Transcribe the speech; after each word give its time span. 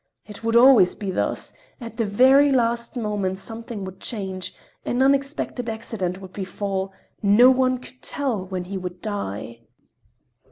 It 0.25 0.43
would 0.43 0.55
always 0.55 0.95
be 0.95 1.11
thus—at 1.11 1.97
the 1.97 2.05
very 2.05 2.51
last 2.51 2.95
moment 2.95 3.37
something 3.37 3.85
would 3.85 3.99
change, 3.99 4.55
an 4.83 4.99
unexpected 5.03 5.69
accident 5.69 6.19
would 6.21 6.33
befall—no 6.33 7.51
one 7.51 7.77
could 7.77 8.01
tell 8.01 8.43
when 8.47 8.63
he 8.63 8.79
would 8.79 8.99
die. 9.03 9.59